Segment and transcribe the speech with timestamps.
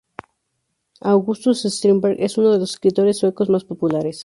[1.11, 4.19] August Strindberg es uno de los escritores suecos más populares.